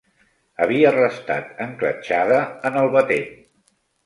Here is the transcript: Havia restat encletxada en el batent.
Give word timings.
Havia 0.63 0.93
restat 0.95 1.51
encletxada 1.67 2.41
en 2.71 2.81
el 2.83 2.91
batent. 2.97 3.31